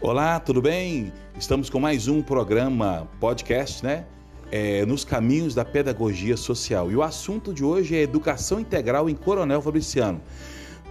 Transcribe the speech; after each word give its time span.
Olá, 0.00 0.38
tudo 0.38 0.62
bem? 0.62 1.12
Estamos 1.38 1.68
com 1.68 1.80
mais 1.80 2.08
um 2.08 2.22
programa 2.22 3.08
podcast, 3.18 3.84
né? 3.84 4.04
É, 4.52 4.86
nos 4.86 5.04
caminhos 5.04 5.54
da 5.54 5.64
pedagogia 5.64 6.36
social. 6.36 6.92
E 6.92 6.96
o 6.96 7.02
assunto 7.02 7.52
de 7.52 7.64
hoje 7.64 7.96
é 7.96 8.02
educação 8.02 8.60
integral 8.60 9.10
em 9.10 9.14
Coronel 9.14 9.60
Fabriciano. 9.60 10.20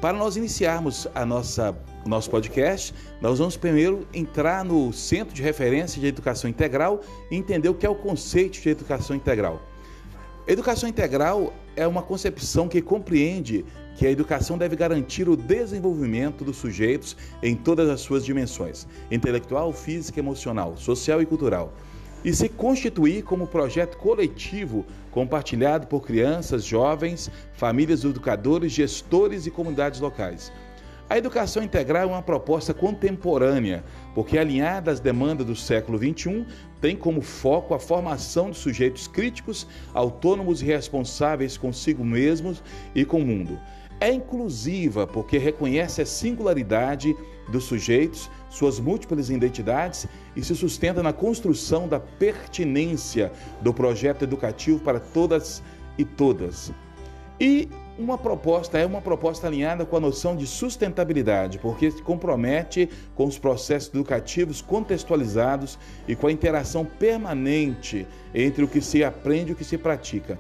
Para 0.02 0.18
nós 0.18 0.36
iniciarmos 0.36 1.08
a 1.16 1.26
nossa 1.26 1.74
nosso 2.06 2.30
podcast, 2.30 2.94
nós 3.22 3.40
vamos 3.40 3.56
primeiro 3.56 4.06
entrar 4.14 4.66
no 4.66 4.92
Centro 4.92 5.34
de 5.34 5.42
Referência 5.42 6.02
de 6.02 6.08
Educação 6.08 6.50
Integral 6.50 7.00
e 7.32 7.38
entender 7.38 7.70
o 7.70 7.74
que 7.74 7.86
é 7.86 7.90
o 7.90 7.96
conceito 7.96 8.60
de 8.60 8.70
educação 8.70 9.16
integral. 9.16 9.62
Educação 10.46 10.90
integral 10.90 11.54
é 11.74 11.88
uma 11.88 12.02
concepção 12.02 12.68
que 12.68 12.82
compreende 12.82 13.64
que 13.96 14.06
a 14.06 14.12
educação 14.12 14.58
deve 14.58 14.76
garantir 14.76 15.30
o 15.30 15.38
desenvolvimento 15.38 16.44
dos 16.44 16.58
sujeitos 16.58 17.16
em 17.42 17.56
todas 17.56 17.90
as 17.90 18.02
suas 18.02 18.26
dimensões: 18.26 18.86
intelectual, 19.10 19.72
física, 19.72 20.20
emocional, 20.20 20.76
social 20.76 21.22
e 21.22 21.26
cultural. 21.26 21.72
E 22.26 22.34
se 22.34 22.50
constituir 22.50 23.24
como 23.24 23.48
projeto 23.48 23.98
coletivo 23.98 24.86
compartilhado 25.12 25.88
por 25.88 26.02
crianças, 26.02 26.66
jovens, 26.66 27.32
famílias, 27.54 28.04
educadores, 28.04 28.74
gestores 28.74 29.46
e 29.46 29.52
comunidades 29.52 30.02
locais. 30.02 30.52
A 31.14 31.18
educação 31.20 31.62
integral 31.62 32.02
é 32.02 32.06
uma 32.08 32.24
proposta 32.24 32.74
contemporânea, 32.74 33.84
porque 34.16 34.36
alinhada 34.36 34.90
às 34.90 35.00
demandas 35.00 35.46
do 35.46 35.56
século 35.56 35.96
XXI, 35.96 36.44
tem 36.82 36.96
como 36.96 37.22
foco 37.22 37.76
a 37.76 37.80
formação 37.80 38.50
de 38.50 38.58
sujeitos 38.58 39.08
críticos, 39.08 39.68
autônomos 39.94 40.64
e 40.64 40.66
responsáveis 40.66 41.56
consigo 41.56 42.04
mesmos 42.04 42.64
e 42.96 43.06
com 43.06 43.20
o 43.20 43.26
mundo. 43.28 43.60
É 44.00 44.12
inclusiva 44.12 45.06
porque 45.06 45.38
reconhece 45.38 46.02
a 46.02 46.06
singularidade 46.08 47.16
dos 47.48 47.66
sujeitos, 47.66 48.28
suas 48.50 48.80
múltiplas 48.80 49.30
identidades 49.30 50.08
e 50.36 50.44
se 50.44 50.56
sustenta 50.56 51.04
na 51.04 51.14
construção 51.14 51.88
da 51.88 52.00
pertinência 52.00 53.32
do 53.62 53.72
projeto 53.72 54.24
educativo 54.24 54.80
para 54.80 55.00
todas 55.00 55.62
e 55.96 56.04
todas. 56.04 56.74
E 57.40 57.70
uma 57.98 58.18
proposta 58.18 58.78
é 58.78 58.86
uma 58.86 59.02
proposta 59.02 59.48
alinhada 59.48 59.86
com 59.86 59.98
a 59.98 60.00
noção 60.00 60.36
de 60.36 60.48
sustentabilidade, 60.48 61.60
porque 61.60 61.92
se 61.92 62.02
compromete 62.02 62.90
com 63.16 63.26
os 63.26 63.38
processos 63.38 63.90
educativos 63.90 64.62
contextualizados 64.62 65.78
e 66.08 66.16
com 66.16 66.28
a 66.28 66.32
interação 66.32 66.86
permanente 66.86 68.08
entre 68.34 68.64
o 68.64 68.68
que 68.68 68.82
se 68.82 69.04
aprende 69.04 69.52
e 69.52 69.54
o 69.54 69.56
que 69.56 69.64
se 69.64 69.78
pratica. 69.78 70.40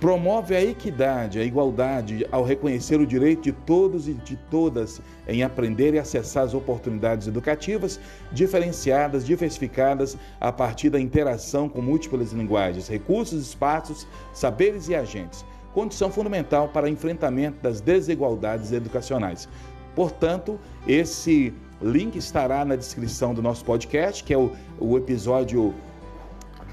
Promove 0.00 0.54
a 0.54 0.62
equidade, 0.62 1.40
a 1.40 1.44
igualdade, 1.44 2.24
ao 2.30 2.44
reconhecer 2.44 3.00
o 3.00 3.06
direito 3.06 3.42
de 3.42 3.52
todos 3.52 4.06
e 4.06 4.14
de 4.14 4.36
todas 4.48 5.00
em 5.26 5.42
aprender 5.42 5.94
e 5.94 5.98
acessar 5.98 6.44
as 6.44 6.54
oportunidades 6.54 7.26
educativas 7.26 7.98
diferenciadas, 8.30 9.26
diversificadas 9.26 10.16
a 10.40 10.52
partir 10.52 10.90
da 10.90 11.00
interação 11.00 11.68
com 11.68 11.82
múltiplas 11.82 12.30
linguagens, 12.30 12.86
recursos, 12.86 13.42
espaços, 13.42 14.06
saberes 14.32 14.88
e 14.88 14.94
agentes 14.94 15.44
condição 15.78 16.10
fundamental 16.10 16.66
para 16.66 16.90
enfrentamento 16.90 17.60
das 17.62 17.80
desigualdades 17.80 18.72
educacionais. 18.72 19.48
Portanto, 19.94 20.58
esse 20.88 21.54
link 21.80 22.16
estará 22.16 22.64
na 22.64 22.74
descrição 22.74 23.32
do 23.32 23.40
nosso 23.40 23.64
podcast, 23.64 24.24
que 24.24 24.34
é 24.34 24.36
o, 24.36 24.50
o 24.80 24.98
episódio 24.98 25.72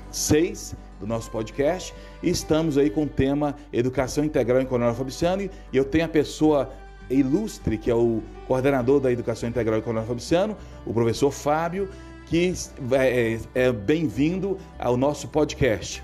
6 0.09 0.75
do 0.99 1.05
nosso 1.05 1.29
podcast. 1.29 1.93
Estamos 2.23 2.79
aí 2.79 2.89
com 2.89 3.03
o 3.03 3.07
tema 3.07 3.55
Educação 3.71 4.25
Integral 4.25 4.59
em 4.59 4.65
Coronel 4.65 4.95
Fabriciano 4.95 5.43
e 5.43 5.51
eu 5.71 5.85
tenho 5.85 6.05
a 6.05 6.09
pessoa 6.09 6.71
ilustre, 7.07 7.77
que 7.77 7.91
é 7.91 7.95
o 7.95 8.23
coordenador 8.47 8.99
da 8.99 9.11
Educação 9.11 9.47
Integral 9.47 9.77
em 9.77 9.83
Coronel 9.83 10.07
Fabriciano, 10.07 10.57
o 10.83 10.91
professor 10.91 11.29
Fábio, 11.29 11.87
que 12.25 12.51
é, 12.93 13.33
é, 13.33 13.39
é 13.53 13.71
bem-vindo 13.71 14.57
ao 14.79 14.97
nosso 14.97 15.27
podcast. 15.27 16.03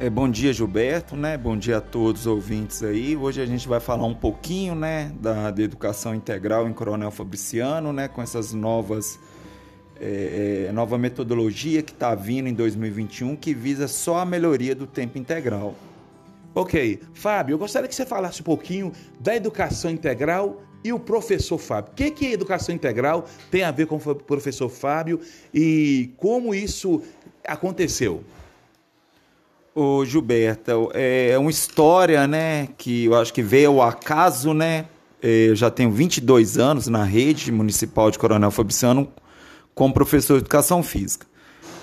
É, 0.00 0.08
bom 0.08 0.30
dia, 0.30 0.52
Gilberto, 0.52 1.16
né? 1.16 1.36
Bom 1.36 1.56
dia 1.56 1.78
a 1.78 1.80
todos 1.80 2.20
os 2.20 2.26
ouvintes 2.28 2.84
aí. 2.84 3.16
Hoje 3.16 3.42
a 3.42 3.46
gente 3.46 3.66
vai 3.66 3.80
falar 3.80 4.06
um 4.06 4.14
pouquinho, 4.14 4.76
né, 4.76 5.10
da, 5.20 5.50
da 5.50 5.60
educação 5.60 6.14
integral 6.14 6.68
em 6.68 6.72
Coronel 6.72 7.10
Fabriciano, 7.10 7.92
né, 7.92 8.06
com 8.06 8.22
essas 8.22 8.52
novas 8.52 9.18
é, 10.00 10.66
é, 10.68 10.72
nova 10.72 10.96
metodologia 10.96 11.82
que 11.82 11.90
está 11.90 12.14
vindo 12.14 12.48
em 12.48 12.54
2021 12.54 13.34
que 13.34 13.52
visa 13.52 13.88
só 13.88 14.18
a 14.18 14.24
melhoria 14.24 14.72
do 14.72 14.86
tempo 14.86 15.18
integral. 15.18 15.74
Ok, 16.54 17.00
Fábio, 17.12 17.54
eu 17.54 17.58
gostaria 17.58 17.88
que 17.88 17.94
você 17.94 18.06
falasse 18.06 18.40
um 18.40 18.44
pouquinho 18.44 18.92
da 19.18 19.34
educação 19.34 19.90
integral 19.90 20.62
e 20.84 20.92
o 20.92 21.00
professor 21.00 21.58
Fábio. 21.58 21.90
O 21.90 21.94
que, 21.96 22.12
que 22.12 22.26
a 22.28 22.30
educação 22.30 22.72
integral 22.72 23.24
tem 23.50 23.64
a 23.64 23.72
ver 23.72 23.88
com 23.88 23.96
o 23.96 24.14
professor 24.14 24.68
Fábio 24.68 25.18
e 25.52 26.12
como 26.18 26.54
isso 26.54 27.02
aconteceu? 27.44 28.22
Ô 29.74 30.04
Gilberto, 30.04 30.90
é 30.92 31.38
uma 31.38 31.50
história, 31.50 32.26
né, 32.26 32.68
que 32.76 33.04
eu 33.04 33.14
acho 33.14 33.32
que 33.32 33.42
veio 33.42 33.80
ao 33.80 33.82
acaso, 33.88 34.52
né? 34.52 34.86
É, 35.22 35.48
eu 35.48 35.56
já 35.56 35.70
tenho 35.70 35.90
22 35.90 36.58
anos 36.58 36.86
na 36.88 37.04
rede 37.04 37.52
municipal 37.52 38.10
de 38.10 38.18
Coronel 38.18 38.50
Fabriciano 38.50 39.08
como 39.74 39.94
professor 39.94 40.34
de 40.34 40.40
educação 40.40 40.82
física. 40.82 41.26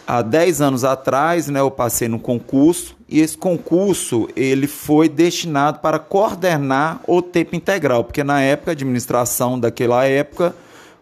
Há 0.07 0.21
10 0.21 0.61
anos 0.61 0.83
atrás, 0.83 1.47
né, 1.47 1.59
eu 1.59 1.71
passei 1.71 2.07
no 2.07 2.19
concurso 2.19 2.95
e 3.07 3.19
esse 3.19 3.37
concurso 3.37 4.29
ele 4.35 4.67
foi 4.67 5.09
destinado 5.09 5.79
para 5.79 5.97
coordenar 5.97 7.01
o 7.07 7.21
tempo 7.21 7.55
integral, 7.55 8.03
porque 8.03 8.23
na 8.23 8.41
época 8.41 8.71
a 8.71 8.73
administração 8.73 9.59
daquela 9.59 10.05
época 10.05 10.55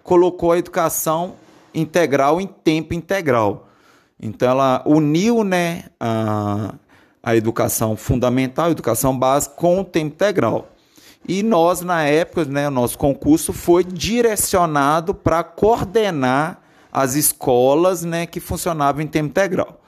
colocou 0.04 0.52
a 0.52 0.58
educação 0.58 1.36
integral 1.74 2.40
em 2.40 2.48
tempo 2.48 2.94
integral. 2.94 3.68
Então 4.20 4.50
ela 4.50 4.82
uniu 4.86 5.44
né, 5.44 5.86
a, 6.00 6.74
a 7.22 7.36
educação 7.36 7.96
fundamental, 7.96 8.68
a 8.68 8.72
educação 8.72 9.18
básica, 9.18 9.56
com 9.56 9.82
o 9.82 9.84
tempo 9.84 10.14
integral. 10.14 10.70
E 11.28 11.42
nós, 11.42 11.82
na 11.82 12.04
época, 12.04 12.46
né, 12.46 12.68
o 12.68 12.72
nosso 12.72 12.98
concurso 12.98 13.54
foi 13.54 13.84
direcionado 13.84 15.14
para 15.14 15.44
coordenar 15.44 16.60
as 16.92 17.16
escolas 17.16 18.04
né, 18.04 18.26
que 18.26 18.40
funcionavam 18.40 19.02
em 19.02 19.08
tempo 19.08 19.30
integral. 19.30 19.80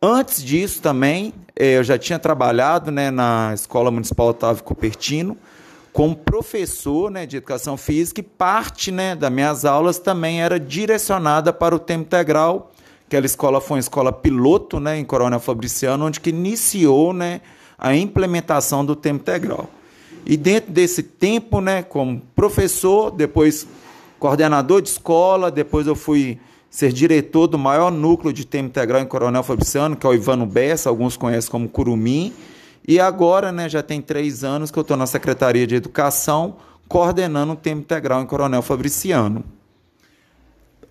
Antes 0.00 0.44
disso 0.44 0.80
também, 0.80 1.34
eh, 1.56 1.78
eu 1.78 1.82
já 1.82 1.98
tinha 1.98 2.18
trabalhado 2.18 2.90
né, 2.90 3.10
na 3.10 3.52
Escola 3.52 3.90
Municipal 3.90 4.28
Otávio 4.28 4.62
Cupertino 4.62 5.36
como 5.92 6.14
professor 6.14 7.10
né, 7.10 7.26
de 7.26 7.38
educação 7.38 7.76
física 7.76 8.20
e 8.20 8.22
parte 8.22 8.92
né, 8.92 9.16
das 9.16 9.32
minhas 9.32 9.64
aulas 9.64 9.98
também 9.98 10.40
era 10.40 10.60
direcionada 10.60 11.52
para 11.52 11.74
o 11.74 11.78
tempo 11.80 12.02
integral 12.02 12.72
Aquela 13.08 13.24
escola 13.24 13.58
foi 13.58 13.76
uma 13.76 13.80
escola 13.80 14.12
piloto 14.12 14.78
né, 14.78 14.98
em 14.98 15.04
Coronel 15.04 15.40
Fabriciano, 15.40 16.04
onde 16.04 16.20
que 16.20 16.28
iniciou 16.28 17.14
né, 17.14 17.40
a 17.78 17.96
implementação 17.96 18.84
do 18.84 18.94
tempo 18.94 19.22
integral. 19.22 19.70
E 20.26 20.36
dentro 20.36 20.70
desse 20.70 21.02
tempo, 21.02 21.58
né, 21.58 21.82
como 21.82 22.20
professor, 22.36 23.10
depois 23.10 23.66
coordenador 24.18 24.82
de 24.82 24.90
escola, 24.90 25.50
depois 25.50 25.86
eu 25.86 25.94
fui 25.94 26.38
ser 26.68 26.92
diretor 26.92 27.46
do 27.46 27.56
maior 27.56 27.90
núcleo 27.90 28.30
de 28.30 28.44
tempo 28.44 28.66
integral 28.66 29.00
em 29.00 29.06
Coronel 29.06 29.42
Fabriciano, 29.42 29.96
que 29.96 30.06
é 30.06 30.10
o 30.10 30.12
Ivano 30.12 30.44
Bessa, 30.44 30.90
alguns 30.90 31.16
conhecem 31.16 31.50
como 31.50 31.66
Curumim. 31.66 32.34
E 32.86 33.00
agora, 33.00 33.50
né, 33.50 33.70
já 33.70 33.82
tem 33.82 34.02
três 34.02 34.44
anos 34.44 34.70
que 34.70 34.78
eu 34.78 34.82
estou 34.82 34.98
na 34.98 35.06
Secretaria 35.06 35.66
de 35.66 35.76
Educação, 35.76 36.56
coordenando 36.86 37.54
o 37.54 37.56
tempo 37.56 37.80
integral 37.80 38.20
em 38.20 38.26
Coronel 38.26 38.60
Fabriciano. 38.60 39.42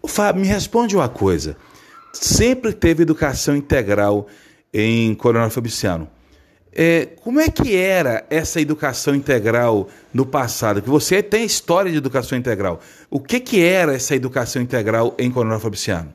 Fábio, 0.07 0.41
me 0.41 0.47
responde 0.47 0.95
uma 0.95 1.09
coisa 1.09 1.56
sempre 2.22 2.73
teve 2.73 3.03
educação 3.03 3.55
integral 3.55 4.28
em 4.73 5.13
Coronel 5.16 5.50
Fabriciano. 5.50 6.07
É, 6.79 7.07
como 7.23 7.39
é 7.39 7.50
que 7.50 7.75
era 7.75 8.23
essa 8.29 8.62
educação 8.62 9.15
integral 9.15 9.88
no 10.13 10.25
passado? 10.25 10.80
Que 10.81 10.89
você 10.89 11.24
tem 11.24 11.44
história 11.44 11.92
de 11.92 11.97
educação 11.97 12.38
integral. 12.38 12.80
O 13.09 13.19
que, 13.19 13.39
que 13.39 13.63
era 13.63 13.95
essa 13.95 14.15
educação 14.15 14.62
integral 14.62 15.15
em 15.18 15.31
Coronel 15.31 15.59
Fabriciano? 15.59 16.13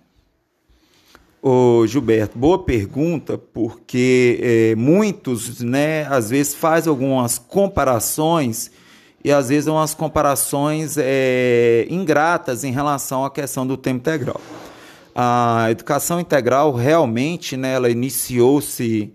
Ô 1.43 1.85
Gilberto, 1.89 2.39
boa 2.39 2.63
pergunta, 2.63 3.37
porque 3.37 4.39
é, 4.41 4.75
muitos, 4.77 5.61
né, 5.61 6.07
às 6.07 6.31
vezes 6.31 6.55
fazem 6.55 6.89
algumas 6.89 7.37
comparações 7.37 8.71
e 9.25 9.33
às 9.33 9.49
vezes 9.49 9.67
umas 9.67 9.95
comparações 9.95 10.97
é, 10.97 11.89
ingratas 11.91 12.63
em 12.63 12.71
relação 12.71 13.25
à 13.25 13.31
questão 13.31 13.67
do 13.67 13.77
tempo 13.77 13.99
integral. 13.99 14.41
A 15.15 15.71
educação 15.71 16.19
integral 16.19 16.73
realmente 16.73 17.57
né, 17.57 17.75
ela 17.75 17.91
iniciou-se 17.91 19.13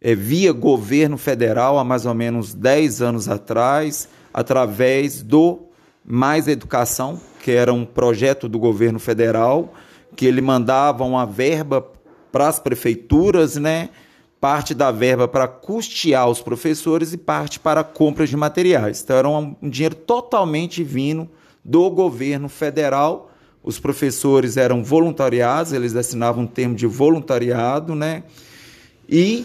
é, 0.00 0.14
via 0.14 0.52
governo 0.52 1.16
federal 1.16 1.78
há 1.78 1.84
mais 1.84 2.06
ou 2.06 2.14
menos 2.14 2.54
10 2.54 3.02
anos 3.02 3.28
atrás, 3.28 4.08
através 4.32 5.22
do 5.22 5.60
Mais 6.04 6.46
Educação, 6.48 7.20
que 7.42 7.50
era 7.50 7.72
um 7.72 7.84
projeto 7.84 8.48
do 8.48 8.58
governo 8.58 8.98
federal, 8.98 9.72
que 10.14 10.26
ele 10.26 10.40
mandava 10.40 11.04
uma 11.04 11.24
verba 11.24 11.86
para 12.30 12.48
as 12.48 12.58
prefeituras, 12.58 13.56
né, 13.56 13.88
parte 14.40 14.74
da 14.74 14.90
verba 14.90 15.26
para 15.26 15.48
custear 15.48 16.28
os 16.28 16.40
professores 16.40 17.12
e 17.12 17.16
parte 17.16 17.58
para 17.58 17.82
compras 17.82 18.28
de 18.28 18.36
materiais. 18.36 19.02
Então 19.02 19.16
era 19.16 19.28
um, 19.28 19.56
dinheiro 19.62 19.94
totalmente 19.94 20.84
vindo 20.84 21.28
do 21.64 21.90
governo 21.90 22.48
federal. 22.48 23.27
Os 23.68 23.78
professores 23.78 24.56
eram 24.56 24.82
voluntariados, 24.82 25.74
eles 25.74 25.94
assinavam 25.94 26.44
um 26.44 26.46
termo 26.46 26.74
de 26.74 26.86
voluntariado, 26.86 27.94
né? 27.94 28.22
E 29.06 29.44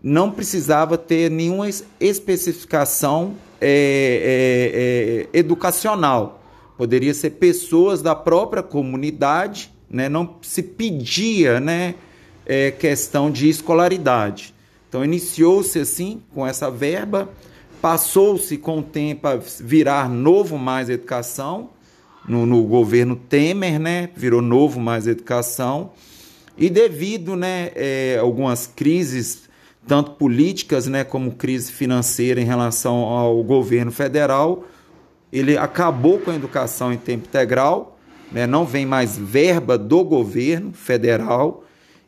não 0.00 0.30
precisava 0.30 0.96
ter 0.96 1.28
nenhuma 1.28 1.68
especificação 1.98 3.34
é, 3.60 5.26
é, 5.32 5.36
é, 5.36 5.40
educacional. 5.40 6.40
Poderia 6.76 7.12
ser 7.12 7.30
pessoas 7.30 8.00
da 8.00 8.14
própria 8.14 8.62
comunidade, 8.62 9.72
né? 9.90 10.08
não 10.08 10.36
se 10.40 10.62
pedia 10.62 11.58
né, 11.58 11.96
é, 12.46 12.70
questão 12.70 13.28
de 13.28 13.48
escolaridade. 13.48 14.54
Então, 14.88 15.04
iniciou-se 15.04 15.80
assim, 15.80 16.22
com 16.32 16.46
essa 16.46 16.70
verba, 16.70 17.28
passou-se 17.82 18.56
com 18.56 18.78
o 18.78 18.82
tempo 18.84 19.26
a 19.26 19.36
virar 19.58 20.08
Novo 20.08 20.56
Mais 20.56 20.88
Educação, 20.88 21.70
no, 22.28 22.44
no, 22.44 22.62
governo 22.64 23.16
Temer, 23.16 23.80
né? 23.80 24.10
virou 24.14 24.42
Novo 24.42 24.78
Mais 24.78 25.06
Educação, 25.06 25.92
e 26.56 26.68
devido 26.68 27.34
né, 27.36 27.70
é, 27.74 28.18
algumas 28.20 28.66
crises 28.66 29.48
tanto 29.86 30.10
políticas, 30.12 30.86
né, 30.86 31.02
como 31.02 31.32
crise 31.32 31.72
financeira 31.72 32.40
em 32.40 32.44
relação 32.44 32.96
ao 33.04 33.42
governo 33.42 33.90
federal. 33.90 34.64
Ele 35.32 35.56
acabou 35.56 36.18
com 36.18 36.30
a 36.30 36.34
educação 36.34 36.92
em 36.92 36.98
tempo 36.98 37.26
integral, 37.26 37.98
né, 38.30 38.46
não 38.46 38.66
vem 38.66 38.84
mais 38.84 39.16
verba 39.16 39.78
do 39.78 40.04
governo 40.04 40.72
federal, 40.74 41.64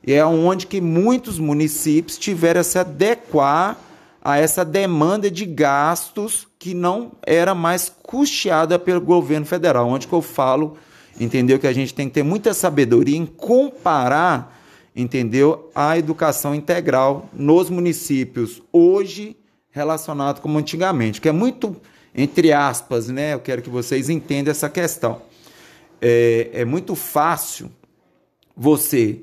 e 0.07 0.13
é 0.13 0.25
onde 0.25 0.67
que 0.67 0.81
muitos 0.81 1.39
municípios 1.39 2.19
tiveram 2.19 2.61
a 2.61 2.65
se 2.65 2.79
adequar 2.79 3.79
a 4.23 4.39
essa 4.39 4.65
demanda 4.65 5.31
de 5.31 5.47
gastos 5.47 6.47
que 6.59 6.75
não 6.75 7.13
era 7.27 7.55
mais 7.55 7.93
custeada 8.03 8.79
pelo 8.79 9.01
governo 9.01 9.47
federal, 9.47 9.89
onde 9.89 10.07
que 10.07 10.13
eu 10.13 10.23
falo, 10.23 10.77
entendeu 11.19 11.59
que 11.59 11.67
a 11.67 11.73
gente 11.73 11.95
tem 11.95 12.09
que 12.09 12.15
ter 12.15 12.23
muita 12.23 12.53
sabedoria 12.55 13.17
em 13.17 13.27
comparar 13.27 14.59
entendeu? 14.95 15.71
A 15.75 15.97
educação 15.97 16.55
integral 16.55 17.29
nos 17.33 17.71
municípios 17.71 18.61
hoje 18.73 19.37
relacionado 19.71 20.41
como 20.41 20.59
antigamente, 20.59 21.21
que 21.21 21.29
é 21.29 21.33
muito 21.33 21.77
entre 22.13 22.53
aspas, 22.53 23.09
né? 23.09 23.35
Eu 23.35 23.41
quero 23.41 23.63
que 23.63 23.71
vocês 23.71 24.09
entendam 24.09 24.51
essa 24.51 24.69
questão. 24.69 25.23
É, 26.01 26.51
é 26.53 26.65
muito 26.65 26.97
fácil 26.97 27.71
você 28.57 29.21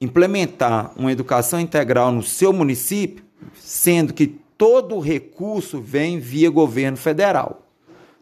implementar 0.00 0.92
uma 0.96 1.12
educação 1.12 1.60
integral 1.60 2.10
no 2.10 2.22
seu 2.22 2.52
município, 2.52 3.22
sendo 3.54 4.12
que 4.12 4.26
todo 4.26 4.98
recurso 4.98 5.80
vem 5.80 6.18
via 6.18 6.50
governo 6.50 6.96
federal. 6.96 7.62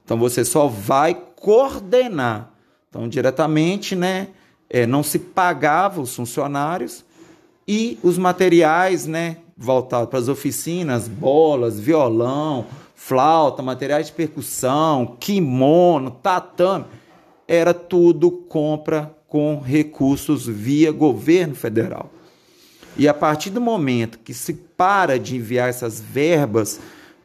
Então 0.04 0.18
você 0.18 0.44
só 0.44 0.66
vai 0.66 1.14
coordenar, 1.36 2.52
então 2.88 3.08
diretamente, 3.08 3.94
né? 3.94 4.28
é, 4.70 4.86
não 4.86 5.02
se 5.02 5.18
pagava 5.18 6.00
os 6.00 6.14
funcionários 6.14 7.04
e 7.66 7.98
os 8.02 8.16
materiais, 8.16 9.04
né, 9.06 9.38
voltados 9.56 10.08
para 10.08 10.20
as 10.20 10.28
oficinas, 10.28 11.08
bolas, 11.08 11.78
violão, 11.78 12.66
flauta, 12.94 13.62
materiais 13.62 14.06
de 14.06 14.12
percussão, 14.12 15.16
kimono, 15.18 16.12
tatame, 16.12 16.84
era 17.48 17.74
tudo 17.74 18.30
compra 18.30 19.12
com 19.26 19.60
recursos 19.60 20.46
via 20.46 20.92
governo 20.92 21.54
federal. 21.54 22.10
E 23.00 23.08
a 23.08 23.14
partir 23.14 23.50
do 23.50 23.60
momento 23.60 24.18
que 24.18 24.32
se 24.32 24.52
para 24.52 25.18
de 25.18 25.34
enviar 25.34 25.68
essas 25.68 26.00
verbas 26.00 26.78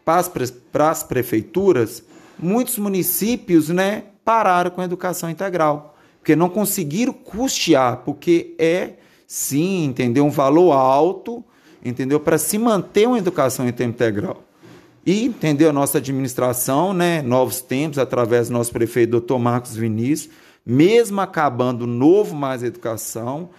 para 0.04 0.20
as, 0.20 0.30
para 0.72 0.90
as 0.90 1.04
prefeituras, 1.04 2.04
muitos 2.40 2.78
municípios 2.78 3.70
né, 3.70 4.06
pararam 4.24 4.72
com 4.72 4.82
a 4.82 4.86
educação 4.86 5.30
integral 5.30 5.96
porque 6.26 6.36
não 6.36 6.50
conseguiram 6.50 7.14
custear, 7.14 7.98
porque 7.98 8.56
é 8.58 8.94
sim, 9.28 9.86
entendeu, 9.86 10.26
um 10.26 10.32
valor 10.32 10.72
alto, 10.72 11.46
entendeu, 11.84 12.20
para 12.20 12.40
se 12.40 12.58
manter 12.58 13.08
uma 13.08 13.20
educação 13.20 13.68
em 13.68 13.72
tempo 13.72 13.92
integral. 13.92 14.44
E, 15.06 15.26
entendeu, 15.26 15.70
a 15.70 15.74
nossa 15.74 16.00
administração, 16.00 16.96
né, 16.96 17.22
novos 17.22 17.62
tempos, 17.62 18.00
através 18.00 18.48
do 18.48 18.54
nosso 18.54 18.72
prefeito 18.72 19.12
doutor 19.12 19.38
Marcos 19.38 19.76
Vinícius, 19.76 20.34
mesmo 20.66 21.22
acabando 21.22 21.86
novo 21.86 22.34
Mais 22.34 22.64
Educação, 22.64 23.52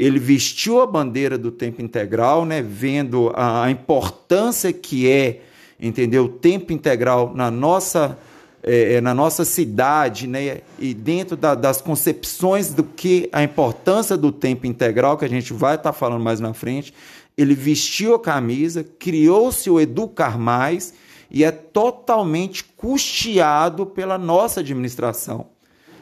ele 0.00 0.18
vestiu 0.18 0.80
a 0.80 0.86
bandeira 0.86 1.36
do 1.36 1.50
tempo 1.50 1.82
integral, 1.82 2.46
né, 2.46 2.62
vendo 2.62 3.30
a, 3.36 3.70
importância 3.70 4.72
que 4.72 5.06
é, 5.06 5.42
entendeu, 5.78 6.24
o 6.24 6.28
tempo 6.28 6.72
integral 6.72 7.34
na 7.34 7.50
nossa 7.50 8.18
é, 8.62 8.94
é, 8.94 9.00
na 9.00 9.14
nossa 9.14 9.44
cidade, 9.44 10.26
né, 10.26 10.60
e 10.78 10.92
dentro 10.92 11.34
da, 11.34 11.54
das 11.54 11.80
concepções 11.80 12.70
do 12.70 12.82
que 12.82 13.28
a 13.32 13.42
importância 13.42 14.16
do 14.18 14.30
tempo 14.30 14.66
integral, 14.66 15.16
que 15.16 15.24
a 15.24 15.28
gente 15.28 15.52
vai 15.52 15.76
estar 15.76 15.92
tá 15.92 15.98
falando 15.98 16.22
mais 16.22 16.40
na 16.40 16.52
frente, 16.52 16.92
ele 17.36 17.54
vestiu 17.54 18.14
a 18.14 18.20
camisa, 18.20 18.84
criou-se 18.98 19.68
o 19.70 19.80
Educar 19.80 20.38
Mais 20.38 20.92
e 21.30 21.44
é 21.44 21.50
totalmente 21.50 22.64
custeado 22.64 23.86
pela 23.86 24.18
nossa 24.18 24.60
administração. 24.60 25.46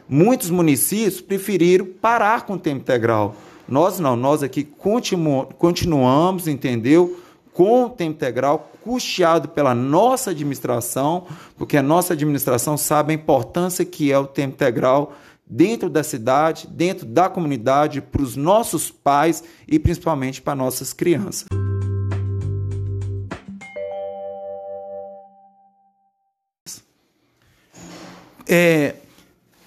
Muitos 0.08 0.50
municípios 0.50 1.20
preferiram 1.20 1.86
parar 1.86 2.44
com 2.46 2.54
o 2.54 2.58
tempo 2.58 2.80
integral. 2.80 3.36
Nós 3.68 4.00
não, 4.00 4.16
nós 4.16 4.42
aqui 4.42 4.64
continu, 4.64 5.46
continuamos, 5.58 6.48
entendeu? 6.48 7.20
Com 7.52 7.84
o 7.84 7.90
tempo 7.90 8.12
integral, 8.12 8.72
custeado 8.82 9.48
pela 9.48 9.74
nossa 9.74 10.30
administração, 10.30 11.26
porque 11.56 11.76
a 11.76 11.82
nossa 11.82 12.14
administração 12.14 12.78
sabe 12.78 13.12
a 13.12 13.14
importância 13.14 13.84
que 13.84 14.10
é 14.10 14.18
o 14.18 14.26
tempo 14.26 14.54
integral 14.54 15.12
dentro 15.46 15.90
da 15.90 16.02
cidade, 16.02 16.66
dentro 16.66 17.04
da 17.04 17.28
comunidade, 17.28 18.00
para 18.00 18.22
os 18.22 18.36
nossos 18.36 18.90
pais 18.90 19.44
e 19.66 19.78
principalmente 19.78 20.40
para 20.40 20.54
nossas 20.54 20.94
crianças. 20.94 21.44
É, 28.50 28.94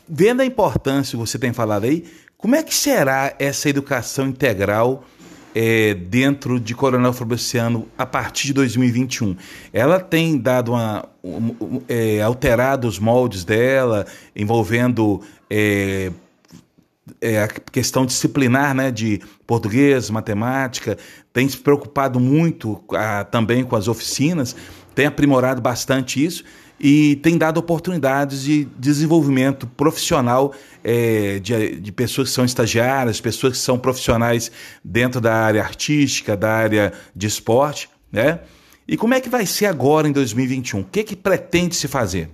vendo 0.09 0.41
a 0.41 0.45
importância 0.45 1.11
que 1.11 1.17
você 1.17 1.37
tem 1.37 1.53
falado 1.53 1.83
aí, 1.83 2.03
como 2.41 2.55
é 2.55 2.63
que 2.63 2.73
será 2.73 3.33
essa 3.37 3.69
educação 3.69 4.27
integral 4.27 5.05
é, 5.53 5.93
dentro 5.93 6.59
de 6.59 6.73
Coronel 6.73 7.13
Fabriciano 7.13 7.87
a 7.97 8.05
partir 8.05 8.47
de 8.47 8.53
2021. 8.53 9.35
Ela 9.71 9.99
tem 9.99 10.37
dado 10.37 10.71
uma. 10.71 11.05
Um, 11.23 11.81
é, 11.87 12.19
alterado 12.21 12.87
os 12.87 12.97
moldes 12.97 13.43
dela, 13.43 14.07
envolvendo 14.35 15.21
é, 15.47 16.11
é, 17.21 17.43
a 17.43 17.47
questão 17.47 18.07
disciplinar 18.07 18.73
né, 18.73 18.89
de 18.89 19.21
português, 19.45 20.09
matemática, 20.09 20.97
tem 21.31 21.47
se 21.47 21.57
preocupado 21.57 22.19
muito 22.19 22.83
a, 22.91 23.23
também 23.23 23.63
com 23.63 23.75
as 23.75 23.87
oficinas, 23.87 24.55
tem 24.95 25.05
aprimorado 25.05 25.61
bastante 25.61 26.25
isso 26.25 26.43
e 26.83 27.17
tem 27.17 27.37
dado 27.37 27.59
oportunidades 27.59 28.41
de 28.41 28.65
desenvolvimento 28.75 29.67
profissional 29.67 30.51
é, 30.83 31.37
de, 31.37 31.79
de, 31.79 31.91
pessoas 31.91 32.29
que 32.29 32.33
são 32.33 32.43
estagiárias, 32.43 33.21
pessoas 33.21 33.53
que 33.53 33.59
são 33.59 33.77
profissionais 33.77 34.51
dentro 34.83 35.21
da 35.21 35.31
área 35.31 35.61
artística, 35.61 36.35
da 36.35 36.51
área 36.51 36.91
de 37.15 37.27
esporte, 37.27 37.87
né? 38.11 38.39
E 38.87 38.97
como 38.97 39.13
é 39.13 39.21
que 39.21 39.29
vai 39.29 39.45
ser 39.45 39.67
agora 39.67 40.07
em 40.07 40.11
2021? 40.11 40.79
O 40.79 40.83
que, 40.83 41.03
que 41.03 41.15
pretende 41.15 41.75
se 41.75 41.87
fazer? 41.87 42.31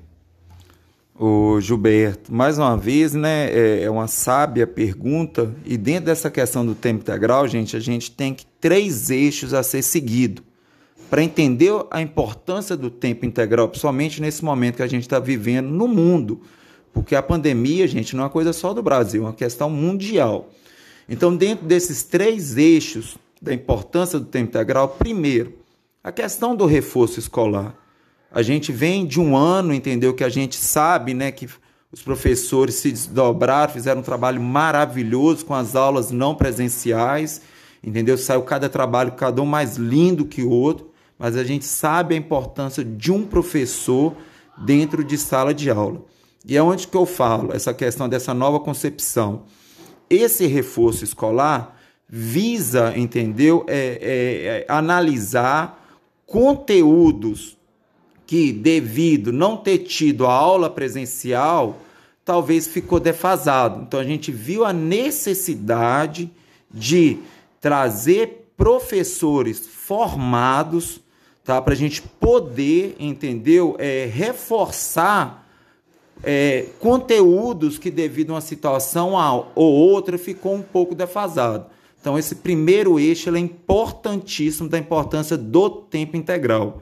O 1.14 1.60
Gilberto, 1.60 2.34
mais 2.34 2.58
uma 2.58 2.78
vez, 2.78 3.14
né, 3.14 3.50
é, 3.52 3.84
é 3.84 3.90
uma 3.90 4.08
sábia 4.08 4.66
pergunta 4.66 5.54
e 5.66 5.76
dentro 5.76 6.06
dessa 6.06 6.32
questão 6.32 6.66
do 6.66 6.74
tempo 6.74 7.02
integral, 7.02 7.48
gente, 7.50 7.76
a 7.76 7.80
gente 7.82 8.12
tem 8.12 8.34
que 8.34 8.46
três 8.62 9.10
eixos 9.10 9.54
a 9.54 9.62
ser 9.62 9.82
seguido 9.82 10.47
para 11.10 11.24
entender 11.24 11.74
a 11.90 12.02
importância 12.02 12.76
do 12.76 12.90
tempo 12.90 13.26
integral, 13.26 13.70
principalmente 13.70 14.22
nesse 14.22 14.44
momento 14.44 14.78
que 14.78 14.84
a 14.84 14.88
gente 14.88 15.04
está 15.04 15.20
vivendo 15.20 15.68
no 15.70 15.88
mundo. 15.88 16.42
Porque 16.94 17.16
a 17.16 17.22
pandemia, 17.22 17.88
gente, 17.88 18.16
não 18.16 18.24
é 18.24 18.26
uma 18.26 18.32
coisa 18.32 18.52
só 18.52 18.74
do 18.74 18.82
Brasil, 18.82 19.24
é 19.24 19.28
uma 19.28 19.34
questão 19.34 19.70
mundial. 19.70 20.50
Então, 21.08 21.36
dentro 21.36 21.66
desses 21.66 22.04
três 22.04 22.58
eixos 22.58 23.18
da 23.42 23.54
importância 23.54 24.20
do 24.20 24.26
tempo 24.26 24.50
integral, 24.50 24.90
primeiro, 24.90 25.54
a 26.04 26.12
questão 26.12 26.56
do 26.56 26.66
reforço 26.66 27.20
escolar. 27.20 27.76
A 28.32 28.42
gente 28.42 28.72
vem 28.72 29.06
de 29.06 29.20
um 29.22 29.38
ano, 29.38 29.74
entendeu? 29.74 30.14
Que 30.14 30.24
a 30.24 30.30
gente 30.30 30.58
sabe, 30.58 31.14
né, 31.14 31.32
que 31.32 31.48
os 31.92 32.02
professores 32.02 32.76
se 32.76 32.92
desdobraram, 32.92 33.72
fizeram 33.72 34.02
um 34.02 34.04
trabalho 34.04 34.42
maravilhoso 34.42 35.46
com 35.46 35.54
as 35.54 35.76
aulas 35.76 36.12
não 36.12 36.36
presenciais, 36.36 37.42
entendeu? 37.82 38.18
Saiu 38.18 38.42
cada 38.42 38.68
trabalho, 38.68 39.14
cada 39.14 39.42
um 39.42 39.46
mais 39.46 39.78
lindo 39.78 40.26
que 40.26 40.42
o 40.42 40.50
outro 40.50 40.97
mas 41.18 41.36
a 41.36 41.44
gente 41.44 41.66
sabe 41.66 42.16
a 42.16 42.18
importância 42.18 42.84
de 42.84 43.12
um 43.12 43.26
professor 43.26 44.16
dentro 44.58 45.04
de 45.04 45.18
sala 45.18 45.54
de 45.54 45.70
aula. 45.70 46.02
E 46.46 46.56
é 46.56 46.64
onde 46.64 46.88
que 46.88 46.96
eu 46.96 47.06
falo 47.06 47.54
essa 47.54 47.74
questão 47.74 48.08
dessa 48.08 48.34
nova 48.34 48.60
concepção. 48.60 49.44
Esse 50.10 50.46
reforço 50.46 51.04
escolar 51.04 51.78
visa, 52.08 52.94
entendeu? 52.96 53.66
É, 53.68 53.76
é, 53.76 54.46
é, 54.60 54.66
analisar 54.70 55.86
conteúdos 56.26 57.58
que, 58.26 58.52
devido 58.52 59.32
não 59.32 59.58
ter 59.58 59.80
tido 59.80 60.26
a 60.26 60.32
aula 60.32 60.70
presencial, 60.70 61.78
talvez 62.24 62.68
ficou 62.68 63.00
defasado. 63.00 63.82
Então 63.82 64.00
a 64.00 64.04
gente 64.04 64.32
viu 64.32 64.66
a 64.66 64.72
necessidade 64.72 66.30
de 66.70 67.20
trazer 67.60 68.52
professores 68.56 69.68
formados 69.68 71.02
tá, 71.48 71.62
para 71.62 71.74
a 71.74 71.78
gente 71.78 72.02
poder, 72.02 72.98
entendeu? 73.00 73.78
É, 73.80 74.06
reforçar 74.12 75.48
é, 76.22 76.66
conteúdos 76.78 77.78
que, 77.78 77.90
devido 77.90 78.32
a 78.32 78.34
uma 78.34 78.42
situação 78.42 79.14
ou 79.56 79.74
outra, 79.74 80.18
ficou 80.18 80.54
um 80.54 80.62
pouco 80.62 80.94
defasado. 80.94 81.68
Então, 82.02 82.20
esse 82.20 82.36
primeiro 82.36 83.00
eixo 83.00 83.34
é 83.34 83.40
importantíssimo 83.40 84.68
da 84.68 84.78
importância 84.78 85.38
do 85.38 85.70
tempo 85.70 86.18
integral, 86.18 86.82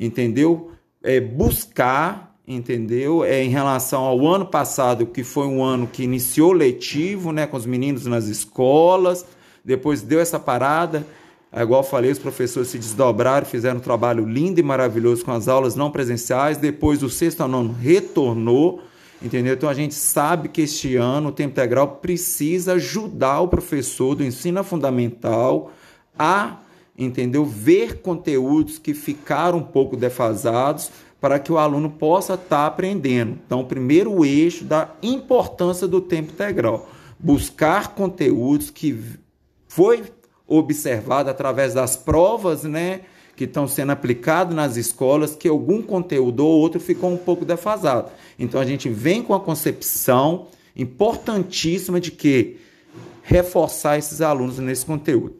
entendeu? 0.00 0.70
É 1.02 1.20
buscar, 1.20 2.34
entendeu? 2.48 3.22
É 3.22 3.44
em 3.44 3.50
relação 3.50 4.02
ao 4.02 4.26
ano 4.26 4.46
passado, 4.46 5.04
que 5.04 5.22
foi 5.22 5.46
um 5.46 5.62
ano 5.62 5.86
que 5.86 6.02
iniciou 6.02 6.52
letivo, 6.52 7.32
né, 7.32 7.46
com 7.46 7.58
os 7.58 7.66
meninos 7.66 8.06
nas 8.06 8.28
escolas, 8.28 9.26
depois 9.62 10.00
deu 10.00 10.20
essa 10.20 10.40
parada. 10.40 11.06
É 11.52 11.62
igual 11.62 11.82
falei, 11.82 12.10
os 12.10 12.18
professores 12.18 12.68
se 12.68 12.78
desdobraram, 12.78 13.46
fizeram 13.46 13.78
um 13.78 13.80
trabalho 13.80 14.26
lindo 14.26 14.60
e 14.60 14.62
maravilhoso 14.62 15.24
com 15.24 15.32
as 15.32 15.48
aulas 15.48 15.74
não 15.74 15.90
presenciais. 15.90 16.58
Depois, 16.58 17.02
o 17.02 17.08
sexto 17.08 17.40
ao 17.40 17.48
nono 17.48 17.72
retornou 17.72 18.82
Entendeu? 19.20 19.54
Então 19.54 19.68
a 19.68 19.74
gente 19.74 19.94
sabe 19.94 20.48
que 20.48 20.62
este 20.62 20.96
ano 20.96 21.30
o 21.30 21.32
tempo 21.32 21.52
integral 21.52 21.88
precisa 21.96 22.74
ajudar 22.74 23.40
o 23.40 23.48
professor 23.48 24.14
do 24.14 24.22
ensino 24.22 24.62
fundamental 24.62 25.72
a, 26.18 26.58
entendeu, 26.96 27.44
ver 27.44 28.00
conteúdos 28.00 28.78
que 28.78 28.92
ficaram 28.92 29.58
um 29.58 29.62
pouco 29.62 29.96
defasados 29.96 30.90
para 31.20 31.38
que 31.38 31.50
o 31.50 31.56
aluno 31.56 31.90
possa 31.90 32.34
estar 32.34 32.48
tá 32.48 32.66
aprendendo. 32.66 33.38
Então, 33.46 33.60
o 33.60 33.66
primeiro 33.66 34.24
eixo 34.24 34.64
da 34.64 34.90
importância 35.02 35.88
do 35.88 36.00
tempo 36.00 36.32
integral, 36.32 36.88
buscar 37.18 37.94
conteúdos 37.94 38.68
que 38.68 39.02
foi 39.66 40.04
observado 40.46 41.28
através 41.28 41.74
das 41.74 41.96
provas, 41.96 42.62
né, 42.64 43.00
que 43.34 43.44
estão 43.44 43.66
sendo 43.68 43.92
aplicados 43.92 44.54
nas 44.54 44.76
escolas, 44.76 45.34
que 45.34 45.48
algum 45.48 45.82
conteúdo 45.82 46.46
ou 46.46 46.60
outro 46.60 46.80
ficou 46.80 47.10
um 47.10 47.16
pouco 47.16 47.44
defasado. 47.44 48.10
Então 48.38 48.60
a 48.60 48.64
gente 48.64 48.88
vem 48.88 49.22
com 49.22 49.34
a 49.34 49.40
concepção 49.40 50.48
importantíssima 50.74 52.00
de 52.00 52.10
que 52.10 52.58
reforçar 53.22 53.98
esses 53.98 54.20
alunos 54.20 54.58
nesse 54.58 54.86
conteúdo. 54.86 55.36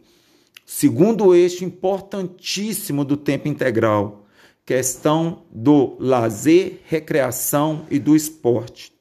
Segundo 0.65 1.33
eixo 1.33 1.63
importantíssimo 1.63 3.05
do 3.05 3.15
tempo 3.15 3.47
integral, 3.47 4.25
questão 4.65 5.43
do 5.49 5.95
lazer, 5.97 6.81
recreação 6.85 7.85
e 7.89 7.97
do 7.97 8.15
esporte. 8.15 8.91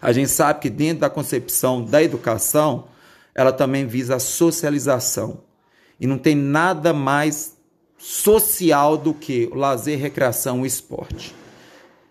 A 0.00 0.12
gente 0.12 0.30
sabe 0.30 0.60
que 0.60 0.70
dentro 0.70 1.00
da 1.00 1.10
concepção 1.10 1.84
da 1.84 2.02
educação, 2.02 2.86
ela 3.38 3.52
também 3.52 3.86
visa 3.86 4.16
a 4.16 4.18
socialização. 4.18 5.44
E 6.00 6.08
não 6.08 6.18
tem 6.18 6.34
nada 6.34 6.92
mais 6.92 7.56
social 7.96 8.96
do 8.96 9.14
que 9.14 9.48
o 9.52 9.54
lazer, 9.54 9.96
recreação 9.96 10.64
e 10.64 10.66
esporte. 10.66 11.32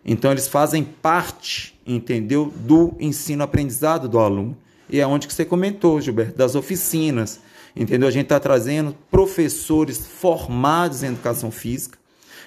Então 0.05 0.31
eles 0.31 0.47
fazem 0.47 0.85
parte, 0.85 1.77
entendeu, 1.85 2.53
do 2.55 2.93
ensino-aprendizado 2.97 4.07
do 4.07 4.19
aluno. 4.19 4.57
E 4.89 5.01
é 5.01 5.05
onde 5.05 5.27
que 5.27 5.33
você 5.33 5.43
comentou, 5.43 5.99
Gilberto, 5.99 6.37
das 6.37 6.55
oficinas. 6.55 7.41
Entendeu? 7.75 8.07
A 8.07 8.11
gente 8.11 8.27
está 8.27 8.39
trazendo 8.39 8.95
professores 9.11 9.97
formados 10.07 11.03
em 11.03 11.07
educação 11.07 11.51
física, 11.51 11.99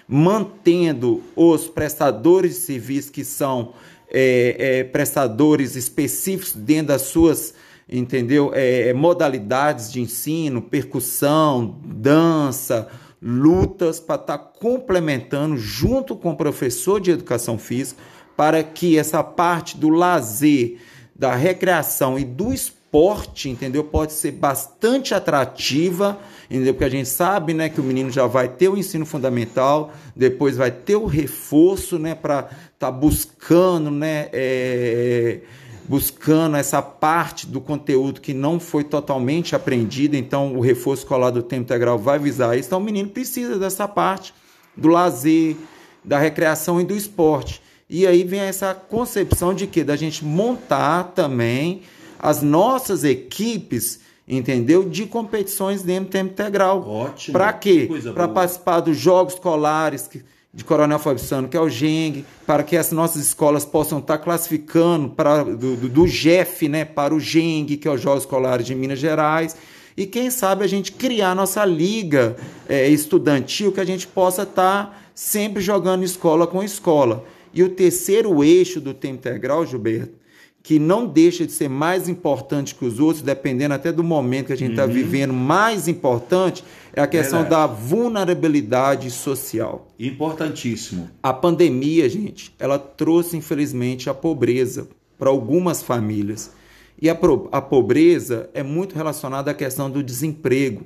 mantendo 0.09 1.23
os 1.37 1.69
prestadores 1.69 2.55
de 2.55 2.61
serviço 2.61 3.13
que 3.13 3.27
são 3.27 3.75
é, 4.11 4.57
é, 4.59 4.85
prestadores 4.85 5.77
específicos 5.77 6.55
dentro 6.55 6.87
das 6.87 7.03
suas 7.03 7.53
entendeu 7.91 8.53
é, 8.55 8.93
modalidades 8.93 9.91
de 9.91 10.01
ensino, 10.01 10.63
percussão, 10.63 11.81
dança, 11.85 12.89
lutas 13.21 13.99
para 13.99 14.21
estar 14.21 14.39
tá 14.39 14.45
complementando 14.45 15.57
junto 15.57 16.17
com 16.17 16.31
o 16.31 16.37
professor 16.37 17.01
de 17.01 17.11
educação 17.11 17.59
física 17.59 18.01
para 18.37 18.63
que 18.63 18.97
essa 18.97 19.23
parte 19.23 19.77
do 19.77 19.91
lazer, 19.91 20.79
da 21.15 21.35
recreação 21.35 22.19
e 22.19 22.25
do 22.25 22.55
esporte, 22.55 23.51
entendeu? 23.51 23.85
Pode 23.85 24.15
ser 24.15 24.33
bastante 24.33 25.13
atrativa, 25.13 26.19
entendeu? 26.49 26.73
Porque 26.73 26.87
a 26.87 26.89
gente 26.89 27.09
sabe, 27.09 27.53
né, 27.53 27.69
que 27.69 27.81
o 27.81 27.85
menino 27.85 28.11
já 28.11 28.27
vai 28.27 28.49
ter 28.49 28.71
o 28.71 28.79
ensino 28.79 29.05
fundamental, 29.05 29.93
depois 30.17 30.57
vai 30.57 30.71
ter 30.71 30.97
o 30.97 31.05
reforço, 31.05 31.99
né, 31.99 32.15
para 32.15 32.39
estar 32.39 32.71
tá 32.79 32.91
buscando, 32.91 33.91
né, 33.91 34.31
é 34.33 35.41
buscando 35.89 36.57
essa 36.57 36.81
parte 36.81 37.47
do 37.47 37.61
conteúdo 37.61 38.21
que 38.21 38.33
não 38.33 38.61
foi 38.61 38.85
totalmente 38.85 39.57
aprendida, 39.57 40.17
então 40.17 40.55
o 40.57 40.61
reforço 40.61 41.03
escolar 41.03 41.31
do 41.31 41.43
tempo 41.43 41.63
integral 41.63 41.99
vai 41.99 42.19
visar 42.19 42.57
isso. 42.57 42.69
Então 42.69 42.79
o 42.79 42.83
menino 42.83 43.09
precisa 43.09 43.59
dessa 43.59 43.89
parte 43.89 44.33
do 44.77 44.89
lazer, 44.89 45.57
da 46.05 46.19
recreação 46.19 46.81
e 46.81 46.85
do 46.85 46.95
esporte. 46.95 47.61
E 47.89 48.07
aí 48.07 48.23
vem 48.23 48.41
essa 48.41 48.73
concepção 48.73 49.53
de 49.53 49.67
que 49.67 49.83
da 49.83 49.97
gente 49.97 50.25
montar 50.25 51.13
também 51.15 51.83
as 52.19 52.41
nossas 52.41 53.03
equipes, 53.03 54.01
entendeu? 54.29 54.89
De 54.89 55.07
competições 55.07 55.83
dentro 55.83 56.05
do 56.05 56.13
tempo 56.13 56.33
integral. 56.33 56.89
Ótimo. 56.89 57.33
Para 57.33 57.53
quê? 57.53 57.89
Para 58.15 58.29
participar 58.29 58.81
dos 58.81 58.97
jogos 58.97 59.35
escolares 59.35 60.07
que 60.07 60.23
de 60.53 60.65
Coronel 60.65 60.99
Fabiano, 60.99 61.49
que 61.49 61.57
é 61.57 61.61
o 61.61 61.69
GENG, 61.69 62.25
para 62.45 62.65
que 62.65 62.77
as 62.77 62.91
nossas 62.91 63.23
escolas 63.23 63.65
possam 63.65 64.01
estar 64.01 64.19
classificando 64.19 65.11
para, 65.11 65.45
do, 65.45 65.77
do, 65.77 65.89
do 65.89 66.07
GEF 66.09 66.69
né, 66.69 66.85
para 66.85 67.15
o 67.15 67.21
GENG, 67.21 67.77
que 67.77 67.87
é 67.87 67.91
os 67.91 68.01
Jogos 68.01 68.25
Escolares 68.25 68.67
de 68.67 68.75
Minas 68.75 68.99
Gerais. 68.99 69.57
E 69.97 70.07
quem 70.07 70.31
sabe 70.31 70.65
a 70.65 70.67
gente 70.67 70.93
criar 70.93 71.35
nossa 71.37 71.65
liga 71.65 72.37
é, 72.69 72.89
estudantil 72.89 73.71
que 73.71 73.81
a 73.81 73.85
gente 73.85 74.07
possa 74.07 74.43
estar 74.43 75.11
sempre 75.15 75.63
jogando 75.63 76.03
escola 76.03 76.47
com 76.47 76.63
escola. 76.65 77.25
E 77.53 77.63
o 77.63 77.69
terceiro 77.69 78.43
eixo 78.43 78.81
do 78.81 78.95
tempo 78.95 79.17
integral, 79.17 79.67
Gilberto, 79.67 80.20
que 80.63 80.79
não 80.79 81.07
deixa 81.07 81.47
de 81.47 81.53
ser 81.53 81.69
mais 81.69 82.09
importante 82.09 82.75
que 82.75 82.85
os 82.85 83.01
outros, 83.01 83.23
dependendo 83.23 83.75
até 83.75 83.91
do 83.91 84.05
momento 84.05 84.49
que 84.49 84.53
a 84.53 84.57
gente 84.57 84.73
está 84.73 84.85
uhum. 84.85 84.93
vivendo, 84.93 85.33
mais 85.33 85.89
importante 85.89 86.63
é 86.93 87.01
a 87.01 87.07
questão 87.07 87.41
Verdade. 87.41 87.69
da 87.69 87.75
vulnerabilidade 87.75 89.11
social. 89.11 89.89
Importantíssimo. 89.99 91.09
A 91.23 91.33
pandemia, 91.33 92.09
gente, 92.09 92.55
ela 92.59 92.79
trouxe, 92.79 93.37
infelizmente, 93.37 94.11
a 94.11 94.15
pobreza 94.15 94.89
para 95.19 95.31
algumas 95.31 95.83
famílias. 95.83 96.53
E 97.01 97.09
a, 97.09 97.19
a 97.53 97.63
pobreza 97.63 98.51
é 98.53 98.63
muito 98.63 98.95
relacionada 98.95 99.51
à 99.51 99.55
questão 99.55 99.91
do 99.91 100.03
desemprego. 100.03 100.85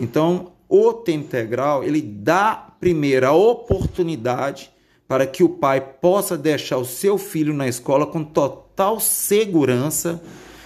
Então, 0.00 0.52
o 0.68 0.92
tempo 0.92 1.24
integral, 1.24 1.82
ele 1.82 2.00
dá 2.00 2.54
primeiro 2.78 3.26
a 3.26 3.32
oportunidade 3.32 4.70
para 5.10 5.26
que 5.26 5.42
o 5.42 5.48
pai 5.48 5.80
possa 5.80 6.38
deixar 6.38 6.76
o 6.76 6.84
seu 6.84 7.18
filho 7.18 7.52
na 7.52 7.66
escola 7.66 8.06
com 8.06 8.22
total 8.22 9.00
segurança, 9.00 10.22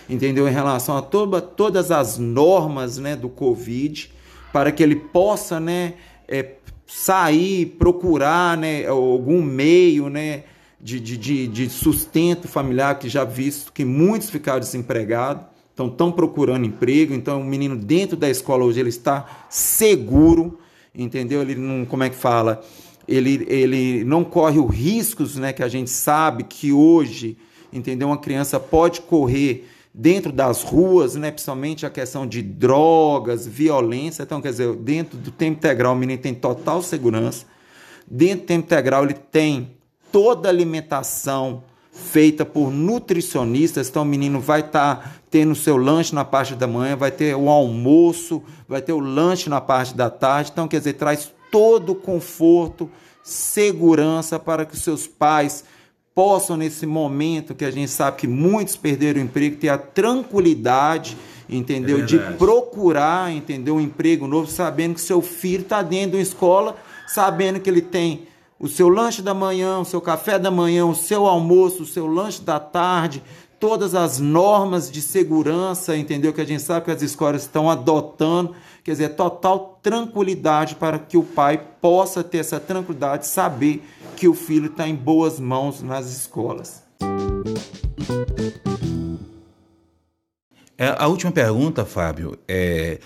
entendeu? 0.06 0.46
Em 0.46 0.52
relação 0.52 0.98
a 0.98 1.00
toda, 1.00 1.40
todas 1.40 1.90
as 1.90 2.18
normas 2.18 2.98
né, 2.98 3.16
do 3.16 3.30
Covid, 3.30 4.12
para 4.52 4.70
que 4.70 4.82
ele 4.82 4.96
possa 4.96 5.58
né, 5.58 5.94
é, 6.28 6.56
sair, 6.86 7.74
procurar 7.78 8.54
né, 8.58 8.86
algum 8.86 9.40
meio 9.40 10.10
né, 10.10 10.42
de, 10.78 11.00
de, 11.00 11.48
de 11.48 11.70
sustento 11.70 12.46
familiar, 12.46 12.98
que 12.98 13.08
já 13.08 13.24
visto 13.24 13.72
que 13.72 13.82
muitos 13.82 14.28
ficaram 14.28 14.60
desempregados. 14.60 15.42
Então, 15.72 15.86
estão 15.86 16.12
procurando 16.12 16.66
emprego. 16.66 17.14
Então, 17.14 17.40
o 17.40 17.44
menino 17.44 17.76
dentro 17.76 18.14
da 18.14 18.28
escola 18.28 18.62
hoje 18.62 18.78
ele 18.78 18.90
está 18.90 19.46
seguro, 19.48 20.58
entendeu? 20.94 21.40
Ele 21.40 21.54
não, 21.54 21.86
como 21.86 22.02
é 22.02 22.10
que 22.10 22.16
fala? 22.16 22.62
Ele, 23.06 23.46
ele 23.48 24.04
não 24.04 24.24
corre 24.24 24.58
os 24.58 24.74
riscos 24.74 25.36
né, 25.36 25.52
que 25.52 25.62
a 25.62 25.68
gente 25.68 25.90
sabe 25.90 26.44
que 26.44 26.72
hoje, 26.72 27.36
entendeu? 27.72 28.08
Uma 28.08 28.18
criança 28.18 28.58
pode 28.58 29.02
correr 29.02 29.68
dentro 29.92 30.32
das 30.32 30.62
ruas, 30.62 31.14
né, 31.14 31.30
principalmente 31.30 31.86
a 31.86 31.90
questão 31.90 32.26
de 32.26 32.42
drogas, 32.42 33.46
violência. 33.46 34.24
Então, 34.24 34.40
quer 34.40 34.50
dizer, 34.50 34.74
dentro 34.76 35.16
do 35.16 35.30
tempo 35.30 35.58
integral, 35.58 35.92
o 35.92 35.96
menino 35.96 36.20
tem 36.20 36.34
total 36.34 36.82
segurança. 36.82 37.46
Dentro 38.06 38.44
do 38.44 38.46
tempo 38.46 38.66
integral, 38.66 39.04
ele 39.04 39.14
tem 39.14 39.70
toda 40.10 40.48
a 40.48 40.50
alimentação 40.50 41.62
feita 41.92 42.44
por 42.44 42.72
nutricionistas. 42.72 43.88
Então, 43.88 44.02
o 44.02 44.06
menino 44.06 44.40
vai 44.40 44.60
estar 44.60 44.96
tá 44.96 45.12
tendo 45.30 45.54
seu 45.54 45.76
lanche 45.76 46.12
na 46.12 46.24
parte 46.24 46.56
da 46.56 46.66
manhã, 46.66 46.96
vai 46.96 47.12
ter 47.12 47.36
o 47.36 47.48
almoço, 47.48 48.42
vai 48.68 48.82
ter 48.82 48.92
o 48.92 48.98
lanche 48.98 49.48
na 49.48 49.60
parte 49.60 49.94
da 49.94 50.10
tarde. 50.10 50.50
Então, 50.52 50.66
quer 50.66 50.78
dizer, 50.78 50.94
traz 50.94 51.32
todo 51.54 51.92
o 51.92 51.94
conforto, 51.94 52.90
segurança 53.22 54.40
para 54.40 54.66
que 54.66 54.74
os 54.74 54.82
seus 54.82 55.06
pais 55.06 55.64
possam, 56.12 56.56
nesse 56.56 56.84
momento 56.84 57.54
que 57.54 57.64
a 57.64 57.70
gente 57.70 57.92
sabe 57.92 58.16
que 58.16 58.26
muitos 58.26 58.74
perderam 58.74 59.20
o 59.20 59.24
emprego, 59.24 59.54
ter 59.54 59.68
a 59.68 59.78
tranquilidade 59.78 61.16
entendeu? 61.48 62.00
É 62.00 62.02
de 62.02 62.18
procurar, 62.18 63.30
entendeu? 63.30 63.76
Um 63.76 63.80
emprego 63.80 64.26
novo, 64.26 64.50
sabendo 64.50 64.94
que 64.94 65.00
seu 65.00 65.22
filho 65.22 65.62
está 65.62 65.80
dentro 65.80 66.12
de 66.12 66.16
uma 66.16 66.22
escola, 66.22 66.74
sabendo 67.06 67.60
que 67.60 67.70
ele 67.70 67.82
tem 67.82 68.26
o 68.58 68.66
seu 68.66 68.88
lanche 68.88 69.22
da 69.22 69.32
manhã, 69.32 69.78
o 69.78 69.84
seu 69.84 70.00
café 70.00 70.40
da 70.40 70.50
manhã, 70.50 70.86
o 70.86 70.94
seu 70.94 71.24
almoço, 71.26 71.84
o 71.84 71.86
seu 71.86 72.08
lanche 72.08 72.42
da 72.42 72.58
tarde, 72.58 73.22
todas 73.64 73.94
as 73.94 74.20
normas 74.20 74.90
de 74.90 75.00
segurança, 75.00 75.96
entendeu? 75.96 76.34
Que 76.34 76.42
a 76.42 76.44
gente 76.44 76.62
sabe 76.62 76.84
que 76.84 76.90
as 76.90 77.00
escolas 77.00 77.44
estão 77.44 77.70
adotando, 77.70 78.54
quer 78.84 78.90
dizer, 78.90 79.08
total 79.16 79.80
tranquilidade 79.82 80.74
para 80.74 80.98
que 80.98 81.16
o 81.16 81.22
pai 81.22 81.58
possa 81.80 82.22
ter 82.22 82.36
essa 82.36 82.60
tranquilidade, 82.60 83.26
saber 83.26 83.82
que 84.18 84.28
o 84.28 84.34
filho 84.34 84.66
está 84.66 84.86
em 84.86 84.94
boas 84.94 85.40
mãos 85.40 85.80
nas 85.80 86.14
escolas. 86.14 86.82
É, 90.76 90.94
a 90.98 91.06
última 91.06 91.32
pergunta, 91.32 91.86
Fábio, 91.86 92.36
é 92.46 93.00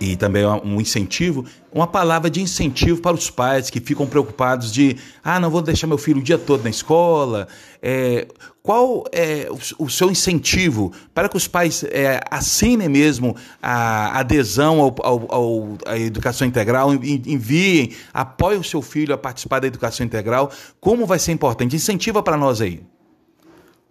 e 0.00 0.16
também 0.16 0.44
um 0.46 0.80
incentivo, 0.80 1.44
uma 1.72 1.86
palavra 1.86 2.30
de 2.30 2.40
incentivo 2.40 3.00
para 3.00 3.14
os 3.14 3.30
pais 3.30 3.70
que 3.70 3.80
ficam 3.80 4.06
preocupados 4.06 4.72
de, 4.72 4.96
ah, 5.22 5.38
não 5.38 5.50
vou 5.50 5.62
deixar 5.62 5.86
meu 5.86 5.98
filho 5.98 6.20
o 6.20 6.22
dia 6.22 6.38
todo 6.38 6.64
na 6.64 6.70
escola. 6.70 7.48
É, 7.82 8.26
qual 8.62 9.04
é 9.12 9.46
o, 9.50 9.84
o, 9.84 9.90
seu 9.90 10.10
incentivo 10.10 10.92
para 11.14 11.28
que 11.28 11.36
os 11.36 11.46
pais 11.46 11.84
é, 11.84 12.20
assinem 12.30 12.88
mesmo 12.88 13.36
a 13.62 14.18
adesão 14.18 14.80
ao, 14.80 14.94
ao, 15.02 15.34
ao, 15.34 15.78
à 15.86 15.98
educação 15.98 16.46
integral, 16.46 16.92
enviem, 16.94 17.92
apoiem 18.12 18.58
o 18.58 18.64
seu 18.64 18.82
filho 18.82 19.14
a 19.14 19.18
participar 19.18 19.60
da 19.60 19.66
educação 19.66 20.04
integral? 20.04 20.50
Como 20.80 21.06
vai 21.06 21.18
ser 21.18 21.32
importante? 21.32 21.76
Incentiva 21.76 22.22
para 22.22 22.36
nós 22.36 22.60
aí. 22.60 22.82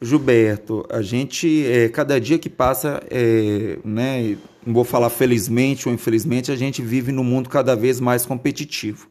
Gilberto, 0.02 0.86
a 0.90 1.02
gente, 1.02 1.66
é, 1.66 1.88
cada 1.88 2.20
dia 2.20 2.38
que 2.38 2.50
passa, 2.50 3.02
é, 3.10 3.80
né, 3.84 4.38
não 4.66 4.74
vou 4.74 4.84
falar 4.84 5.10
felizmente 5.10 5.88
ou 5.88 5.94
infelizmente, 5.94 6.52
a 6.52 6.56
gente 6.56 6.82
vive 6.82 7.12
num 7.12 7.24
mundo 7.24 7.50
cada 7.50 7.76
vez 7.76 8.00
mais 8.00 8.26
competitivo. 8.26 9.08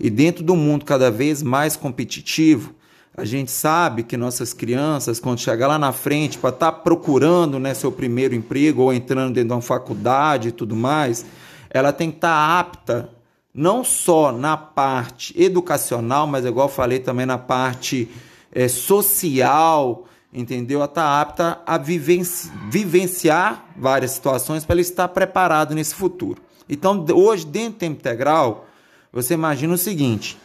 E 0.00 0.08
dentro 0.10 0.42
do 0.42 0.56
mundo 0.56 0.84
cada 0.84 1.10
vez 1.10 1.42
mais 1.42 1.76
competitivo, 1.76 2.74
a 3.16 3.24
gente 3.24 3.50
sabe 3.50 4.02
que 4.02 4.16
nossas 4.16 4.52
crianças, 4.52 5.20
quando 5.20 5.38
chegar 5.38 5.68
lá 5.68 5.78
na 5.78 5.92
frente 5.92 6.38
para 6.38 6.50
estar 6.50 6.72
tá 6.72 6.78
procurando 6.78 7.60
né, 7.60 7.72
seu 7.74 7.92
primeiro 7.92 8.34
emprego 8.34 8.82
ou 8.82 8.92
entrando 8.92 9.34
dentro 9.34 9.48
de 9.48 9.54
uma 9.54 9.62
faculdade 9.62 10.48
e 10.48 10.52
tudo 10.52 10.74
mais, 10.74 11.24
ela 11.70 11.92
tem 11.92 12.10
que 12.10 12.16
estar 12.16 12.28
tá 12.28 12.58
apta 12.58 13.10
não 13.54 13.84
só 13.84 14.32
na 14.32 14.56
parte 14.56 15.40
educacional, 15.40 16.26
mas 16.26 16.44
igual 16.44 16.68
falei 16.68 16.98
também 16.98 17.24
na 17.24 17.38
parte 17.38 18.08
é, 18.50 18.66
social, 18.66 20.06
entendeu? 20.34 20.82
A 20.82 20.86
estar 20.86 21.02
tá 21.02 21.20
apta 21.20 21.62
a 21.64 21.78
vivenci 21.78 22.50
vivenciar 22.68 23.64
várias 23.76 24.10
situações 24.10 24.64
para 24.64 24.74
ele 24.74 24.82
estar 24.82 25.06
preparado 25.08 25.74
nesse 25.74 25.94
futuro. 25.94 26.42
Então, 26.68 27.04
hoje, 27.14 27.46
dentro 27.46 27.72
do 27.72 27.78
tempo 27.78 28.00
integral, 28.00 28.66
você 29.12 29.34
imagina 29.34 29.72
o 29.74 29.78
seguinte: 29.78 30.36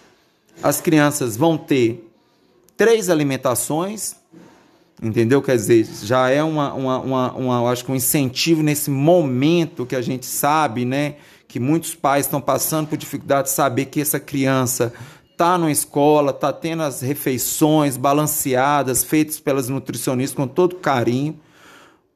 as 0.61 0.79
crianças 0.79 1.35
vão 1.35 1.57
ter 1.57 2.07
três 2.77 3.09
alimentações, 3.09 4.15
entendeu? 5.01 5.41
Quer 5.41 5.55
dizer, 5.55 5.87
já 6.03 6.29
é 6.29 6.43
uma, 6.43 6.73
uma, 6.73 6.99
uma, 6.99 7.33
uma 7.33 7.71
acho 7.71 7.83
que 7.83 7.91
um 7.91 7.95
incentivo 7.95 8.61
nesse 8.61 8.91
momento 8.91 9.85
que 9.85 9.95
a 9.95 10.01
gente 10.01 10.25
sabe, 10.25 10.85
né? 10.85 11.15
Que 11.47 11.59
muitos 11.59 11.95
pais 11.95 12.27
estão 12.27 12.39
passando 12.39 12.87
por 12.87 12.97
dificuldade 12.97 13.47
de 13.47 13.53
saber 13.55 13.85
que 13.85 13.99
essa 13.99 14.19
criança 14.19 14.93
está 15.39 15.57
na 15.57 15.71
escola, 15.71 16.31
está 16.31 16.51
tendo 16.51 16.83
as 16.83 16.99
refeições 16.99 17.95
balanceadas, 17.95 19.05
feitas 19.05 19.39
pelas 19.39 19.69
nutricionistas 19.69 20.35
com 20.35 20.45
todo 20.45 20.75
carinho. 20.75 21.39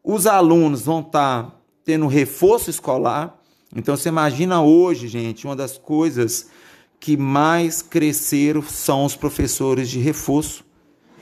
Os 0.03 0.27
alunos 0.27 0.81
vão 0.81 0.99
estar 0.99 1.43
tá 1.43 1.51
tendo 1.85 2.05
reforço 2.07 2.69
escolar. 2.69 3.39
Então 3.73 3.95
você 3.95 4.09
imagina 4.09 4.61
hoje, 4.61 5.07
gente, 5.07 5.47
uma 5.47 5.55
das 5.55 5.77
coisas 5.77 6.49
que 6.99 7.15
mais 7.15 7.81
cresceram 7.81 8.61
são 8.61 9.05
os 9.05 9.15
professores 9.15 9.89
de 9.89 9.99
reforço. 9.99 10.65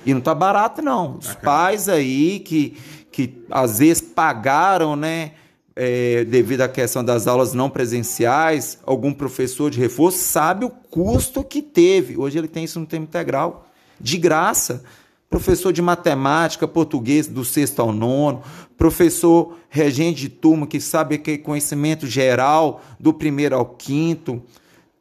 E 0.04 0.12
não 0.12 0.20
está 0.20 0.34
barato, 0.34 0.82
não. 0.82 1.20
Os 1.20 1.36
pais 1.36 1.88
aí 1.88 2.40
que, 2.40 2.76
que 3.12 3.44
às 3.52 3.78
vezes 3.78 4.02
pagaram, 4.02 4.96
né? 4.96 5.34
É, 5.76 6.26
devido 6.26 6.62
à 6.62 6.68
questão 6.68 7.04
das 7.04 7.28
aulas 7.28 7.54
não 7.54 7.70
presenciais, 7.70 8.80
algum 8.86 9.14
professor 9.14 9.70
de 9.70 9.80
reforço 9.80 10.18
sabe 10.18 10.66
o 10.66 10.70
custo 10.70 11.44
que 11.44 11.62
teve. 11.62 12.18
Hoje 12.18 12.38
ele 12.38 12.48
tem 12.48 12.64
isso 12.64 12.80
no 12.80 12.86
tempo 12.86 13.04
integral, 13.04 13.68
de 14.00 14.18
graça. 14.18 14.84
Professor 15.30 15.72
de 15.72 15.82
matemática, 15.82 16.68
português 16.68 17.26
do 17.26 17.46
sexto 17.46 17.82
ao 17.82 17.94
nono, 17.94 18.44
professor 18.78 19.56
regente 19.70 20.20
de 20.20 20.30
turma 20.30 20.68
que 20.68 20.82
sabe 20.82 21.18
que 21.18 21.32
é 21.32 21.38
conhecimento 21.38 22.06
geral 22.06 22.82
do 23.00 23.14
primeiro 23.14 23.56
ao 23.56 23.66
quinto, 23.66 24.44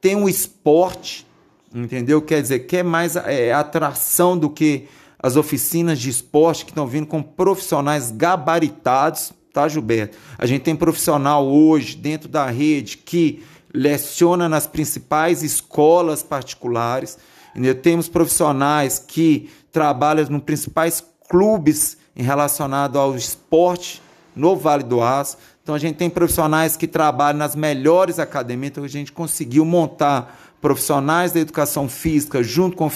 tem 0.01 0.15
um 0.15 0.29
esporte, 0.29 1.27
entendeu? 1.75 2.23
Quer 2.23 2.43
dizer, 2.43 2.61
quer 2.61 2.85
mais 2.85 3.17
é, 3.17 3.53
atração 3.53 4.39
do 4.39 4.49
que 4.49 4.87
as 5.19 5.35
oficinas 5.35 5.99
de 5.99 6.09
esporte 6.09 6.65
que 6.65 6.71
estão 6.71 6.87
vindo 6.87 7.09
com 7.09 7.21
profissionais 7.21 8.13
gabaritados 8.13 9.33
tá, 9.53 9.69
Gilberto? 9.69 10.17
A 10.39 10.47
gente 10.47 10.63
tem 10.63 10.75
profissional 10.75 11.47
hoje 11.47 11.97
dentro 11.97 12.29
da 12.29 12.47
rede 12.47 12.97
que 12.97 13.43
leciona 13.73 14.49
nas 14.49 14.67
principais 14.67 15.43
escolas 15.43 16.23
particulares. 16.23 17.19
Entendeu? 17.51 17.75
Temos 17.75 18.09
profissionais 18.09 18.99
que 18.99 19.51
trabalham 19.73 20.27
nos 20.29 20.43
principais 20.43 21.05
clubes 21.29 21.97
em 22.17 22.23
relacionado 22.23 22.99
ao 22.99 23.15
esporte 23.17 24.03
no 24.35 24.57
Vale 24.57 24.83
do 24.83 25.03
Aço. 25.03 25.37
Então 25.63 25.75
a 25.75 25.79
gente 25.79 25.97
tem 25.97 26.11
profissionais 26.11 26.77
que 26.77 26.87
trabalham 26.87 27.39
nas 27.39 27.55
melhores 27.55 28.19
academias, 28.19 28.73
então 28.73 28.85
a 28.85 28.89
gente 28.89 29.13
conseguiu 29.13 29.65
montar 29.65 30.50
profissionais 30.61 31.33
da 31.33 31.41
educação 31.41 31.89
física 31.89 32.43
junto 32.43 32.77
com, 32.77 32.91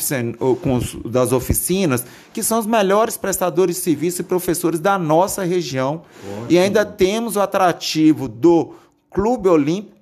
com 0.56 0.74
os 0.74 0.94
das 1.04 1.32
oficinas, 1.32 2.04
que 2.32 2.42
são 2.42 2.58
os 2.58 2.66
melhores 2.66 3.16
prestadores 3.16 3.76
de 3.76 3.82
serviço 3.82 4.20
e 4.20 4.24
professores 4.24 4.78
da 4.78 4.98
nossa 4.98 5.42
região. 5.44 6.02
Ótimo. 6.22 6.46
E 6.50 6.58
ainda 6.58 6.84
temos 6.84 7.36
o 7.36 7.40
atrativo 7.40 8.28
do 8.28 8.74
Clube 9.10 9.48
Olímpico, 9.48 9.94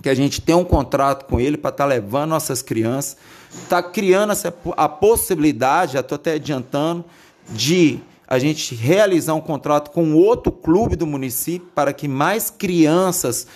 que 0.00 0.08
a 0.08 0.14
gente 0.14 0.40
tem 0.40 0.54
um 0.54 0.64
contrato 0.64 1.24
com 1.24 1.40
ele 1.40 1.56
para 1.56 1.70
estar 1.70 1.84
tá 1.84 1.88
levando 1.88 2.30
nossas 2.30 2.62
crianças, 2.62 3.16
está 3.52 3.82
criando 3.82 4.30
essa, 4.30 4.54
a 4.76 4.88
possibilidade, 4.88 5.94
já 5.94 6.00
estou 6.00 6.16
até 6.16 6.34
adiantando, 6.34 7.04
de 7.48 7.98
a 8.28 8.38
gente 8.38 8.74
realizar 8.74 9.34
um 9.34 9.40
contrato 9.40 9.90
com 9.90 10.14
outro 10.14 10.52
clube 10.52 10.94
do 10.94 11.06
município 11.06 11.66
para 11.74 11.94
que 11.94 12.06
mais 12.06 12.50
crianças 12.50 13.46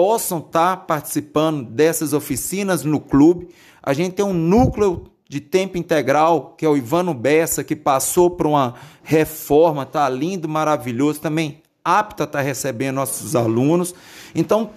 possam 0.00 0.38
estar 0.38 0.86
participando 0.86 1.62
dessas 1.62 2.14
oficinas 2.14 2.84
no 2.84 2.98
clube. 2.98 3.48
A 3.82 3.92
gente 3.92 4.14
tem 4.14 4.24
um 4.24 4.32
núcleo 4.32 5.04
de 5.28 5.40
tempo 5.40 5.76
integral, 5.76 6.54
que 6.56 6.64
é 6.64 6.68
o 6.70 6.74
Ivano 6.74 7.12
Bessa, 7.12 7.62
que 7.62 7.76
passou 7.76 8.30
por 8.30 8.46
uma 8.46 8.76
reforma, 9.02 9.82
está 9.82 10.08
lindo, 10.08 10.48
maravilhoso, 10.48 11.20
também 11.20 11.60
apto 11.84 12.22
a 12.22 12.24
estar 12.24 12.40
recebendo 12.40 12.94
nossos 12.94 13.36
alunos. 13.36 13.94
Então, 14.34 14.70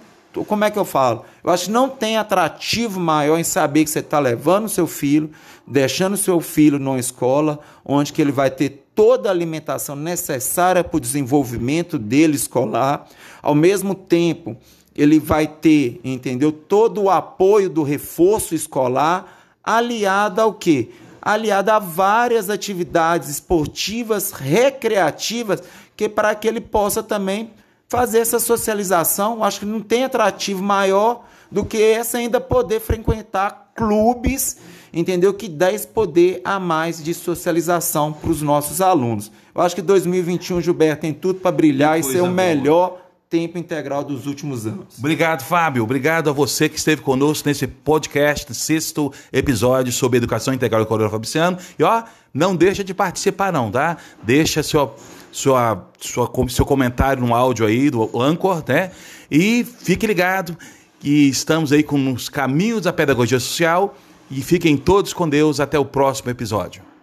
como 0.46 0.62
é 0.62 0.70
que 0.70 0.78
eu 0.78 0.84
falo? 0.84 1.24
Eu 1.42 1.50
acho 1.50 1.64
que 1.64 1.70
não 1.70 1.88
tem 1.88 2.18
atrativo 2.18 3.00
maior 3.00 3.38
em 3.38 3.44
saber 3.44 3.84
que 3.84 3.90
você 3.90 4.00
está 4.00 4.18
levando 4.18 4.68
seu 4.68 4.86
filho, 4.86 5.30
deixando 5.66 6.18
seu 6.18 6.38
filho 6.38 6.78
numa 6.78 7.00
escola, 7.00 7.60
onde 7.82 8.12
que 8.12 8.20
ele 8.20 8.30
vai 8.30 8.50
ter 8.50 8.84
toda 8.94 9.30
a 9.30 9.32
alimentação 9.32 9.96
necessária 9.96 10.84
para 10.84 10.98
o 10.98 11.00
desenvolvimento 11.00 11.98
dele 11.98 12.36
escolar, 12.36 13.06
ao 13.40 13.54
mesmo 13.54 13.94
tempo 13.94 14.54
ele 14.96 15.18
vai 15.18 15.46
ter, 15.46 16.00
entendeu? 16.04 16.52
Todo 16.52 17.02
o 17.02 17.10
apoio 17.10 17.68
do 17.68 17.82
reforço 17.82 18.54
escolar 18.54 19.40
aliado 19.62 20.40
ao 20.40 20.52
quê? 20.52 20.90
Aliado 21.20 21.70
a 21.70 21.78
várias 21.78 22.50
atividades 22.50 23.28
esportivas, 23.28 24.30
recreativas, 24.30 25.62
que 25.96 26.08
para 26.08 26.34
que 26.34 26.46
ele 26.46 26.60
possa 26.60 27.02
também 27.02 27.50
fazer 27.88 28.18
essa 28.18 28.38
socialização, 28.38 29.42
acho 29.42 29.60
que 29.60 29.66
não 29.66 29.80
tem 29.80 30.04
atrativo 30.04 30.62
maior 30.62 31.24
do 31.50 31.64
que 31.64 31.80
essa 31.80 32.18
ainda 32.18 32.40
poder 32.40 32.80
frequentar 32.80 33.72
clubes, 33.74 34.58
entendeu? 34.92 35.32
Que 35.34 35.48
dá 35.48 35.72
esse 35.72 35.86
poder 35.86 36.40
a 36.44 36.58
mais 36.58 37.02
de 37.02 37.14
socialização 37.14 38.12
para 38.12 38.30
os 38.30 38.42
nossos 38.42 38.80
alunos. 38.80 39.30
Eu 39.54 39.62
acho 39.62 39.74
que 39.74 39.82
2021, 39.82 40.60
Gilberto, 40.60 41.02
tem 41.02 41.12
tudo 41.12 41.40
para 41.40 41.52
brilhar 41.52 41.98
e 41.98 42.02
ser 42.02 42.22
o 42.22 42.30
melhor 42.30 43.03
tempo 43.34 43.58
integral 43.58 44.04
dos 44.04 44.28
últimos 44.28 44.64
anos. 44.64 44.96
Obrigado, 44.96 45.42
Fábio. 45.42 45.82
Obrigado 45.82 46.30
a 46.30 46.32
você 46.32 46.68
que 46.68 46.78
esteve 46.78 47.02
conosco 47.02 47.48
nesse 47.48 47.66
podcast, 47.66 48.54
sexto 48.54 49.12
episódio 49.32 49.92
sobre 49.92 50.18
educação 50.18 50.54
integral 50.54 50.82
do 50.82 50.86
Coronel 50.86 51.10
Fabriciano. 51.10 51.58
E 51.76 51.82
ó, 51.82 52.04
não 52.32 52.54
deixa 52.54 52.84
de 52.84 52.94
participar 52.94 53.52
não, 53.52 53.72
tá? 53.72 53.96
Deixa 54.22 54.62
seu, 54.62 54.94
sua, 55.32 55.84
sua, 55.98 56.30
seu 56.48 56.64
comentário 56.64 57.26
no 57.26 57.34
áudio 57.34 57.66
aí 57.66 57.90
do 57.90 58.08
Anchor, 58.20 58.62
né? 58.68 58.92
E 59.28 59.64
fique 59.64 60.06
ligado 60.06 60.56
que 61.00 61.28
estamos 61.28 61.72
aí 61.72 61.82
com 61.82 62.12
os 62.12 62.28
caminhos 62.28 62.82
da 62.82 62.92
pedagogia 62.92 63.40
social 63.40 63.96
e 64.30 64.42
fiquem 64.42 64.76
todos 64.76 65.12
com 65.12 65.28
Deus 65.28 65.58
até 65.58 65.76
o 65.76 65.84
próximo 65.84 66.30
episódio. 66.30 66.93